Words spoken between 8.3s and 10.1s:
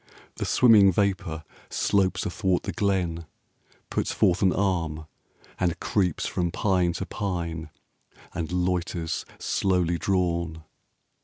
And loiters, slowly